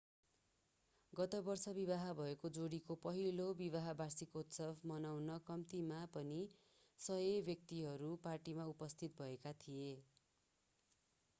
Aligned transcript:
गत 1.13 1.35
वर्ष 1.39 1.63
विवाह 1.73 2.05
भएको 2.19 2.49
जोडीको 2.49 2.95
पहिलो 3.03 3.45
विवाह 3.59 3.89
वार्षिकोत्सव 3.99 4.79
मनाउन 4.91 5.35
कम्तीमा 5.49 5.99
पनि 6.15 6.39
100 6.99 7.19
व्यक्तिहरू 7.43 8.09
पार्टीमा 8.25 8.65
उपस्थित 8.71 9.21
भएका 9.21 9.53
थिए 9.59 9.93